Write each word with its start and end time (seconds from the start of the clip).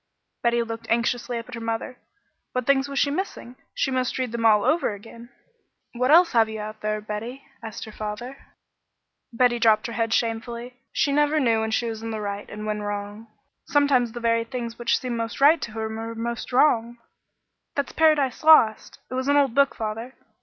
Betty 0.41 0.63
looked 0.63 0.87
anxiously 0.89 1.37
up 1.37 1.47
at 1.47 1.53
her 1.53 1.61
mother. 1.61 1.99
What 2.53 2.65
things 2.65 2.89
was 2.89 2.97
she 2.97 3.11
missing? 3.11 3.55
She 3.75 3.91
must 3.91 4.17
read 4.17 4.31
them 4.31 4.47
all 4.47 4.65
over 4.65 4.95
again. 4.95 5.29
"What 5.93 6.09
else 6.09 6.31
have 6.31 6.49
you 6.49 6.59
out 6.59 6.81
there, 6.81 6.99
Betty?" 7.01 7.43
asked 7.61 7.85
her 7.85 7.91
father. 7.91 8.35
Betty 9.31 9.59
dropped 9.59 9.85
her 9.85 9.93
head 9.93 10.11
shamefacedly. 10.11 10.73
She 10.91 11.11
never 11.11 11.39
knew 11.39 11.59
when 11.59 11.69
she 11.69 11.85
was 11.87 12.01
in 12.01 12.09
the 12.09 12.19
right 12.19 12.49
and 12.49 12.65
when 12.65 12.81
wrong. 12.81 13.27
Sometimes 13.67 14.13
the 14.13 14.19
very 14.19 14.43
things 14.43 14.79
which 14.79 14.97
seemed 14.97 15.17
most 15.17 15.39
right 15.39 15.61
to 15.61 15.73
her 15.73 15.87
were 15.87 16.15
most 16.15 16.51
wrong. 16.51 16.97
"That's 17.75 17.91
'Paradise 17.91 18.43
Lost.' 18.43 18.97
It 19.11 19.13
was 19.13 19.27
an 19.27 19.37
old 19.37 19.53
book, 19.53 19.75
father. 19.75 20.15